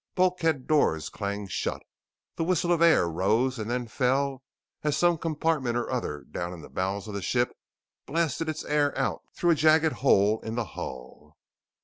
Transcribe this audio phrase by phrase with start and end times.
[0.15, 1.83] Bulkhead doors clanged shut,
[2.35, 4.41] the whistle of air rose and then fell
[4.83, 7.55] as some compartment or other down in the bowels of the ship
[8.07, 11.37] blasted its air out through a jagged hole in the hull.